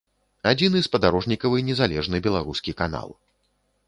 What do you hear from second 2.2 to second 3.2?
беларускі канал.